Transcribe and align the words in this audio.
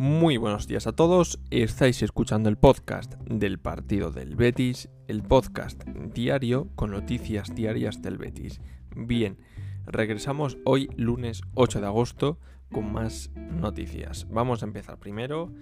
Muy 0.00 0.36
buenos 0.36 0.68
días 0.68 0.86
a 0.86 0.92
todos, 0.92 1.40
estáis 1.50 2.02
escuchando 2.02 2.48
el 2.48 2.56
podcast 2.56 3.16
del 3.24 3.58
partido 3.58 4.12
del 4.12 4.36
Betis, 4.36 4.88
el 5.08 5.24
podcast 5.24 5.82
diario 6.14 6.68
con 6.76 6.92
noticias 6.92 7.52
diarias 7.52 8.00
del 8.00 8.16
Betis. 8.16 8.60
Bien, 8.94 9.38
regresamos 9.86 10.56
hoy 10.64 10.88
lunes 10.94 11.42
8 11.54 11.80
de 11.80 11.86
agosto 11.88 12.38
con 12.70 12.92
más 12.92 13.32
noticias. 13.34 14.28
Vamos 14.30 14.62
a 14.62 14.66
empezar 14.66 15.00
primero 15.00 15.52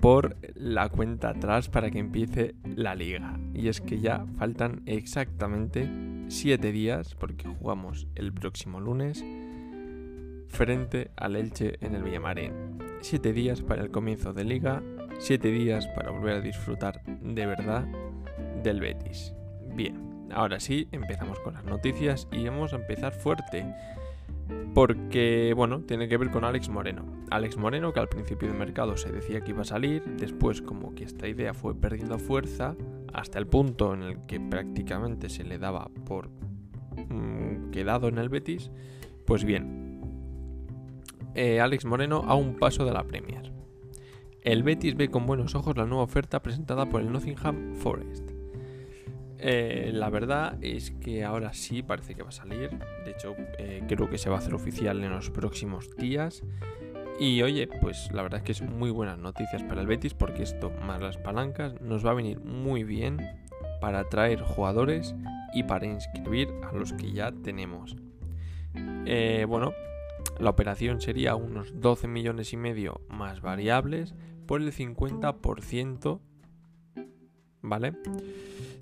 por 0.00 0.36
la 0.54 0.90
cuenta 0.90 1.30
atrás 1.30 1.70
para 1.70 1.90
que 1.90 2.00
empiece 2.00 2.56
la 2.76 2.94
liga. 2.94 3.40
Y 3.54 3.68
es 3.68 3.80
que 3.80 4.00
ya 4.00 4.26
faltan 4.36 4.82
exactamente 4.84 5.88
7 6.28 6.72
días 6.72 7.14
porque 7.14 7.48
jugamos 7.48 8.06
el 8.16 8.34
próximo 8.34 8.80
lunes 8.80 9.24
frente 10.48 11.10
al 11.16 11.36
Elche 11.36 11.78
en 11.80 11.94
el 11.94 12.02
Villamarín. 12.02 12.87
Siete 13.00 13.32
días 13.32 13.62
para 13.62 13.82
el 13.82 13.90
comienzo 13.90 14.32
de 14.32 14.44
liga, 14.44 14.82
siete 15.18 15.50
días 15.50 15.86
para 15.94 16.10
volver 16.10 16.36
a 16.36 16.40
disfrutar 16.40 17.00
de 17.04 17.46
verdad 17.46 17.86
del 18.62 18.80
Betis. 18.80 19.34
Bien, 19.74 20.28
ahora 20.32 20.58
sí, 20.58 20.88
empezamos 20.90 21.38
con 21.40 21.54
las 21.54 21.64
noticias 21.64 22.26
y 22.32 22.44
vamos 22.48 22.72
a 22.72 22.76
empezar 22.76 23.12
fuerte. 23.12 23.64
Porque, 24.74 25.52
bueno, 25.56 25.82
tiene 25.82 26.08
que 26.08 26.16
ver 26.16 26.30
con 26.30 26.44
Alex 26.44 26.68
Moreno. 26.68 27.04
Alex 27.30 27.56
Moreno, 27.56 27.92
que 27.92 28.00
al 28.00 28.08
principio 28.08 28.48
del 28.48 28.58
mercado 28.58 28.96
se 28.96 29.12
decía 29.12 29.42
que 29.42 29.50
iba 29.52 29.62
a 29.62 29.64
salir, 29.64 30.02
después 30.16 30.60
como 30.60 30.94
que 30.94 31.04
esta 31.04 31.28
idea 31.28 31.54
fue 31.54 31.74
perdiendo 31.74 32.18
fuerza, 32.18 32.74
hasta 33.12 33.38
el 33.38 33.46
punto 33.46 33.94
en 33.94 34.02
el 34.02 34.26
que 34.26 34.40
prácticamente 34.40 35.28
se 35.28 35.44
le 35.44 35.58
daba 35.58 35.88
por 36.04 36.30
mm, 36.30 37.70
quedado 37.70 38.08
en 38.08 38.18
el 38.18 38.28
Betis. 38.28 38.70
Pues 39.24 39.44
bien, 39.44 39.87
eh, 41.38 41.60
Alex 41.60 41.84
Moreno 41.84 42.24
a 42.26 42.34
un 42.34 42.56
paso 42.56 42.84
de 42.84 42.92
la 42.92 43.04
Premier. 43.04 43.52
El 44.42 44.64
Betis 44.64 44.96
ve 44.96 45.08
con 45.08 45.24
buenos 45.24 45.54
ojos 45.54 45.76
la 45.76 45.86
nueva 45.86 46.02
oferta 46.02 46.42
presentada 46.42 46.86
por 46.86 47.00
el 47.00 47.12
Nottingham 47.12 47.76
Forest. 47.76 48.32
Eh, 49.38 49.92
la 49.94 50.10
verdad 50.10 50.58
es 50.62 50.90
que 50.90 51.22
ahora 51.22 51.52
sí 51.52 51.84
parece 51.84 52.16
que 52.16 52.24
va 52.24 52.30
a 52.30 52.32
salir. 52.32 52.70
De 53.04 53.12
hecho, 53.12 53.36
eh, 53.56 53.84
creo 53.86 54.10
que 54.10 54.18
se 54.18 54.28
va 54.28 54.34
a 54.34 54.38
hacer 54.40 54.52
oficial 54.52 55.00
en 55.04 55.10
los 55.10 55.30
próximos 55.30 55.94
días. 55.96 56.42
Y 57.20 57.40
oye, 57.42 57.68
pues 57.68 58.10
la 58.12 58.22
verdad 58.22 58.38
es 58.38 58.44
que 58.44 58.52
es 58.52 58.62
muy 58.62 58.90
buenas 58.90 59.18
noticias 59.18 59.62
para 59.62 59.80
el 59.80 59.86
Betis 59.86 60.14
porque 60.14 60.42
esto, 60.42 60.72
más 60.84 61.00
las 61.00 61.18
palancas, 61.18 61.80
nos 61.80 62.04
va 62.04 62.10
a 62.10 62.14
venir 62.14 62.40
muy 62.40 62.82
bien 62.82 63.18
para 63.80 64.00
atraer 64.00 64.40
jugadores 64.40 65.14
y 65.54 65.62
para 65.62 65.86
inscribir 65.86 66.48
a 66.68 66.72
los 66.72 66.92
que 66.94 67.12
ya 67.12 67.30
tenemos. 67.30 67.94
bueno, 69.46 69.72
la 70.38 70.50
operación 70.50 71.00
sería 71.00 71.34
unos 71.34 71.80
12 71.80 72.08
millones 72.08 72.52
y 72.52 72.56
medio 72.56 73.00
más 73.08 73.40
variables 73.40 74.14
por 74.46 74.62
el 74.62 74.72
50%, 74.72 76.20
¿vale? 77.62 77.92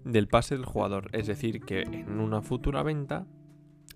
Del 0.05 0.29
pase 0.29 0.57
del 0.57 0.65
jugador. 0.65 1.09
Es 1.13 1.27
decir, 1.27 1.61
que 1.61 1.83
en 1.83 2.21
una 2.21 2.43
futura 2.43 2.83
venta 2.83 3.27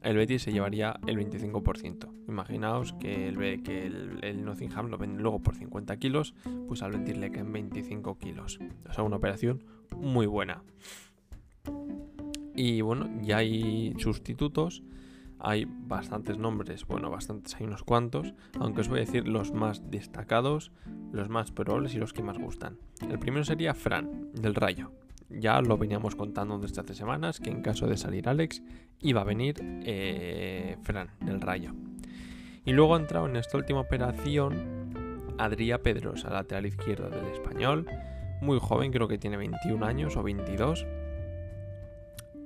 el 0.03 0.17
Betis 0.17 0.43
se 0.43 0.53
llevaría 0.53 0.99
el 1.07 1.19
25%. 1.19 2.09
Imaginaos 2.27 2.95
que 2.95 3.29
el, 3.29 3.63
que 3.63 3.87
el, 3.87 4.45
Nottingham 4.45 4.89
lo 4.89 4.97
vende 4.97 5.23
luego 5.23 5.41
por 5.41 5.57
50 5.57 5.97
kilos, 5.99 6.35
pues 6.69 6.83
al 6.83 6.93
venderle 6.93 7.31
que 7.31 7.41
en 7.41 7.53
25 7.53 8.19
kilos. 8.19 8.59
O 8.89 8.93
sea, 8.93 9.05
una 9.05 9.17
operación 9.17 9.63
muy 9.95 10.27
buena. 10.27 10.63
Y 12.57 12.81
bueno, 12.81 13.11
ya 13.23 13.39
hay 13.39 13.95
sustitutos 13.99 14.83
hay 15.41 15.67
bastantes 15.67 16.39
nombres, 16.39 16.87
bueno, 16.87 17.11
bastantes, 17.11 17.55
hay 17.57 17.67
unos 17.67 17.83
cuantos, 17.83 18.35
aunque 18.59 18.83
os 18.83 18.89
voy 18.89 18.99
a 18.99 19.05
decir 19.05 19.27
los 19.27 19.53
más 19.53 19.91
destacados, 19.91 20.73
los 21.13 21.29
más 21.29 21.51
probables 21.51 21.95
y 21.95 21.99
los 21.99 22.13
que 22.13 22.23
más 22.23 22.39
gustan. 22.39 22.79
El 23.09 23.19
primero 23.19 23.45
sería 23.45 23.75
Fran, 23.75 24.31
del 24.35 24.55
Rayo. 24.55 24.93
Ya 25.31 25.61
lo 25.63 25.79
veníamos 25.79 26.17
contando 26.17 26.59
desde 26.59 26.81
hace 26.81 26.95
semanas 26.95 27.41
que 27.41 27.51
en 27.51 27.63
caso 27.63 27.87
de 27.87 27.97
salir 27.97 28.29
Alex 28.29 28.63
iba 29.01 29.23
a 29.23 29.25
venir 29.25 29.57
eh, 29.61 30.77
Fran, 30.83 31.11
del 31.21 31.41
Rayo. 31.41 31.73
Y 32.65 32.73
luego 32.73 32.95
ha 32.95 32.99
entrado 32.99 33.27
en 33.27 33.37
esta 33.37 33.57
última 33.57 33.81
operación 33.81 35.37
Adrià 35.39 35.79
Pedrosa, 35.79 36.31
lateral 36.31 36.67
izquierdo 36.67 37.09
del 37.09 37.27
español, 37.27 37.87
muy 38.43 38.59
joven, 38.61 38.93
creo 38.93 39.09
que 39.09 39.19
tiene 39.19 39.37
21 39.37 39.85
años 39.87 40.17
o 40.17 40.23
22 40.23 40.85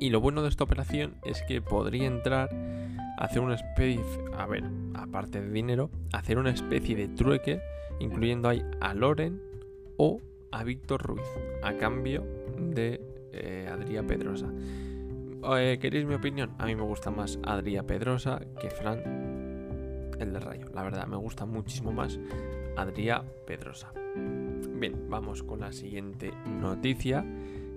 y 0.01 0.11
lo 0.11 0.21
bueno 0.21 0.43
de 0.43 0.49
esta 0.49 0.65
operación 0.65 1.15
es 1.25 1.43
que 1.43 1.63
podría 1.63 2.07
entrar 2.07 2.51
hacer 3.19 3.41
una 3.41 3.55
especie, 3.55 4.03
a 4.37 4.47
ver, 4.47 4.65
aparte 4.95 5.41
de 5.41 5.51
dinero, 5.51 5.91
hacer 6.13 6.39
una 6.39 6.51
especie 6.51 6.97
de 6.97 7.09
trueque, 7.09 7.61
incluyendo 8.01 8.49
ahí 8.49 8.63
a 8.81 8.95
Loren 8.95 9.41
o 9.97 10.21
a 10.51 10.65
Víctor 10.65 11.03
Ruiz, 11.03 11.27
a 11.63 11.75
cambio 11.75 12.25
de 12.59 13.01
eh, 13.33 14.03
Pedrosa. 14.07 14.49
Eh, 15.57 15.79
¿Queréis 15.81 16.07
mi 16.07 16.15
opinión? 16.15 16.55
A 16.59 16.67
mí 16.67 16.75
me 16.75 16.83
gusta 16.83 17.11
más 17.11 17.39
Adrià 17.43 17.83
Pedrosa 17.83 18.41
que 18.61 18.71
Fran, 18.71 20.11
el 20.19 20.33
de 20.33 20.41
Rayo. 20.41 20.67
La 20.73 20.83
verdad, 20.83 21.07
me 21.07 21.17
gusta 21.17 21.45
muchísimo 21.45 21.93
más 21.93 22.19
Adrià 22.77 23.23
Pedrosa. 23.47 23.93
Bien, 24.15 25.09
vamos 25.09 25.43
con 25.43 25.61
la 25.61 25.73
siguiente 25.73 26.33
noticia. 26.47 27.25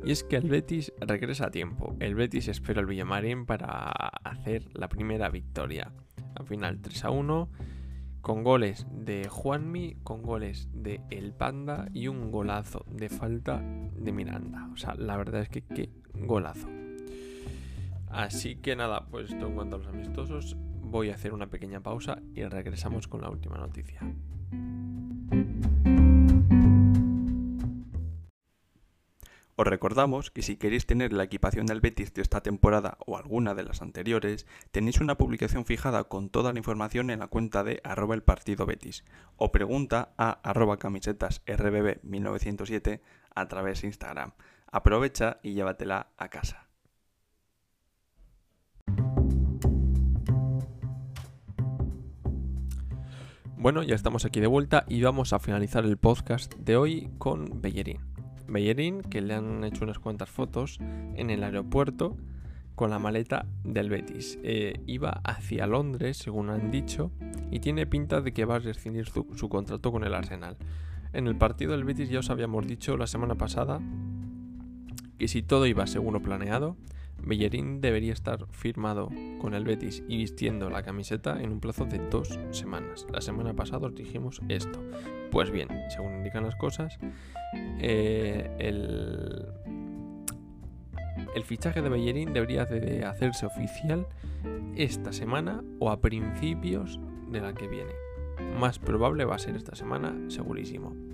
Y 0.04 0.12
es 0.12 0.24
que 0.24 0.38
el 0.38 0.50
Betis 0.50 0.94
regresa 1.00 1.48
a 1.48 1.52
tiempo. 1.52 1.96
El 2.00 2.16
Betis 2.16 2.48
espera 2.48 2.80
al 2.80 2.86
Villamarín 2.86 3.46
para 3.46 3.90
hacer 4.24 4.70
la 4.74 4.88
primera 4.90 5.30
victoria. 5.30 5.92
Al 6.36 6.46
final 6.46 6.80
3 6.82 7.06
a 7.06 7.10
1, 7.10 7.50
con 8.22 8.44
goles 8.44 8.88
de 8.92 9.28
Juanmi, 9.28 9.96
con 10.04 10.22
goles 10.22 10.70
de 10.74 11.02
El 11.10 11.34
Panda 11.34 11.88
y 11.94 12.08
un 12.08 12.32
golazo 12.32 12.86
de 12.90 13.10
falta 13.10 13.62
de 13.62 14.12
Miranda. 14.12 14.70
O 14.74 14.78
sea, 14.78 14.96
la 14.96 15.18
verdad 15.18 15.42
es 15.42 15.50
que 15.50 15.62
qué 15.62 15.90
golazo. 16.14 16.68
Así 18.10 18.56
que 18.58 18.76
nada, 18.76 19.08
pues 19.10 19.32
esto 19.32 19.48
en 19.48 19.56
cuanto 19.56 19.76
a 19.76 19.80
los 19.80 19.88
amistosos, 19.88 20.58
voy 20.82 21.10
a 21.10 21.16
hacer 21.16 21.34
una 21.34 21.48
pequeña 21.48 21.82
pausa 21.82 22.22
y 22.34 22.44
regresamos 22.44 23.08
con 23.08 23.22
la 23.22 23.30
última 23.30 23.58
noticia. 23.58 24.02
Os 29.60 29.66
recordamos 29.66 30.30
que 30.30 30.44
si 30.44 30.56
queréis 30.56 30.86
tener 30.86 31.12
la 31.14 31.24
equipación 31.24 31.66
del 31.66 31.82
Betis 31.82 32.14
de 32.14 32.22
esta 32.22 32.42
temporada 32.42 33.00
o 33.08 33.18
alguna 33.18 33.56
de 33.56 33.64
las 33.64 33.82
anteriores, 33.82 34.46
tenéis 34.70 35.02
una 35.02 35.18
publicación 35.18 35.66
fijada 35.66 36.04
con 36.04 36.30
toda 36.30 36.54
la 36.54 36.60
información 36.60 37.10
en 37.10 37.20
la 37.20 37.28
cuenta 37.28 37.64
de 37.64 37.82
arroba 37.84 38.14
el 38.14 38.22
partido 38.22 38.68
Betis 38.68 39.04
o 39.36 39.52
pregunta 39.52 40.14
a 40.16 40.30
arroba 40.48 40.78
camisetas 40.78 41.42
rbb 41.48 42.04
1907 42.04 43.02
a 43.34 43.48
través 43.48 43.82
de 43.82 43.88
Instagram. 43.88 44.34
Aprovecha 44.72 45.40
y 45.42 45.54
llévatela 45.54 46.12
a 46.18 46.30
casa. 46.30 46.68
Bueno, 53.56 53.82
ya 53.82 53.96
estamos 53.96 54.24
aquí 54.24 54.40
de 54.40 54.46
vuelta 54.46 54.86
y 54.88 55.02
vamos 55.02 55.34
a 55.34 55.40
finalizar 55.40 55.84
el 55.84 55.98
podcast 55.98 56.54
de 56.58 56.78
hoy 56.78 57.10
con 57.18 57.60
Bellerín. 57.60 58.17
Bellerín, 58.48 59.02
que 59.02 59.22
le 59.22 59.34
han 59.34 59.64
hecho 59.64 59.84
unas 59.84 60.00
cuantas 60.00 60.30
fotos 60.30 60.80
en 61.16 61.30
el 61.30 61.44
aeropuerto 61.44 62.16
con 62.76 62.90
la 62.90 63.00
maleta 63.00 63.46
del 63.64 63.90
Betis. 63.90 64.38
Eh, 64.44 64.82
iba 64.86 65.22
hacia 65.24 65.66
Londres, 65.66 66.18
según 66.18 66.50
han 66.50 66.70
dicho, 66.70 67.12
y 67.50 67.60
tiene 67.60 67.88
pinta 67.88 68.22
de 68.22 68.34
que 68.34 68.46
va 68.46 68.56
a 68.56 68.60
rescindir 68.60 69.08
su, 69.08 69.26
su, 69.36 69.50
contrato 69.50 69.92
con 69.92 70.04
el 70.04 70.14
Arsenal. 70.14 70.58
En 71.14 71.28
el 71.28 71.36
partido 71.36 71.72
del 71.72 71.86
Betis 71.86 72.10
ya 72.10 72.20
os 72.20 72.30
habíamos 72.30 72.68
dicho 72.68 72.96
la 72.98 73.08
semana 73.08 73.36
pasada 73.36 73.82
que 75.18 75.28
si 75.28 75.42
todo 75.42 75.66
iba 75.66 75.88
según 75.88 76.14
lo 76.14 76.22
planeado, 76.22 76.78
Bellerín 77.24 77.82
debería 77.82 78.14
estar 78.14 78.48
firmado 78.52 79.10
con 79.40 79.54
el 79.54 79.64
Betis 79.64 80.04
y 80.08 80.18
vistiendo 80.18 80.70
la 80.70 80.84
camiseta 80.84 81.42
en 81.42 81.52
un 81.52 81.60
plazo 81.60 81.86
de 81.86 82.00
dos 82.10 82.40
semanas. 82.52 83.06
La 83.12 83.22
semana 83.22 83.54
pasada 83.54 83.88
os 83.88 83.96
dijimos 83.96 84.42
esto. 84.50 84.82
Pues 85.32 85.52
bien, 85.52 85.68
según 85.90 86.16
indican 86.16 86.44
las 86.44 86.56
cosas, 86.56 86.98
eh, 87.80 88.50
el, 88.60 89.48
el 91.36 91.44
fichaje 91.44 91.82
de 91.82 91.90
Bellerín 91.90 92.34
debería 92.34 92.66
de 92.66 93.04
hacerse 93.06 93.46
oficial 93.46 94.08
esta 94.76 95.12
semana 95.12 95.64
o 95.80 95.90
a 95.90 96.00
principios 96.00 97.00
de 97.30 97.42
la 97.42 97.54
que 97.54 97.68
viene. 97.68 97.92
Más 98.60 98.80
probable 98.80 99.26
va 99.26 99.36
a 99.36 99.40
ser 99.40 99.56
esta 99.56 99.76
semana, 99.76 100.16
segurísimo. 100.30 101.07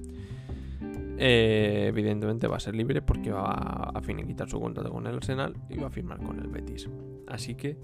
Eh, 1.17 1.85
evidentemente 1.87 2.47
va 2.47 2.57
a 2.57 2.59
ser 2.59 2.75
libre 2.75 3.01
porque 3.01 3.31
va 3.31 3.91
a 3.93 4.01
finiquitar 4.01 4.49
su 4.49 4.59
contrato 4.59 4.91
con 4.91 5.05
el 5.07 5.15
Arsenal 5.15 5.55
y 5.69 5.77
va 5.77 5.87
a 5.87 5.91
firmar 5.91 6.19
con 6.19 6.39
el 6.39 6.47
Betis. 6.47 6.89
Así 7.27 7.55
que 7.55 7.77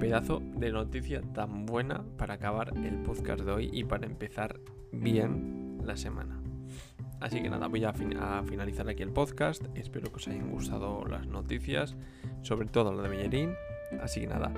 pedazo 0.00 0.42
de 0.56 0.72
noticia 0.72 1.22
tan 1.32 1.66
buena 1.66 2.04
para 2.16 2.34
acabar 2.34 2.72
el 2.76 2.98
podcast 3.02 3.42
de 3.42 3.52
hoy 3.52 3.70
y 3.72 3.84
para 3.84 4.06
empezar 4.06 4.60
bien 4.92 5.78
la 5.84 5.96
semana. 5.96 6.40
Así 7.20 7.40
que 7.40 7.48
nada, 7.48 7.68
voy 7.68 7.82
a, 7.84 7.92
finalizar 7.92 8.88
aquí 8.88 9.02
el 9.02 9.10
podcast. 9.10 9.64
Espero 9.74 10.10
que 10.10 10.16
os 10.16 10.28
hayan 10.28 10.50
gustado 10.50 11.04
las 11.06 11.26
noticias, 11.26 11.96
sobre 12.42 12.68
todo 12.68 12.92
la 12.92 13.02
de 13.02 13.08
Bellerín. 13.08 13.54
Así 14.02 14.20
que 14.20 14.26
nada, 14.26 14.52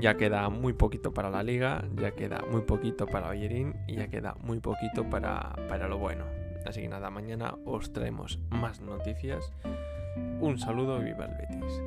Ya 0.00 0.16
queda 0.16 0.48
muy 0.48 0.74
poquito 0.74 1.12
para 1.12 1.30
la 1.30 1.42
liga, 1.42 1.84
ya 1.96 2.12
queda 2.12 2.44
muy 2.52 2.60
poquito 2.62 3.06
para 3.06 3.30
Oyerín 3.30 3.74
y 3.88 3.96
ya 3.96 4.08
queda 4.08 4.36
muy 4.42 4.60
poquito 4.60 5.08
para, 5.08 5.56
para 5.68 5.88
lo 5.88 5.98
bueno. 5.98 6.37
Así 6.66 6.82
que 6.82 6.88
nada, 6.88 7.10
mañana 7.10 7.54
os 7.64 7.92
traemos 7.92 8.38
más 8.50 8.80
noticias. 8.80 9.52
Un 10.40 10.58
saludo 10.58 11.00
y 11.00 11.04
viva 11.04 11.26
el 11.26 11.34
Betis. 11.36 11.82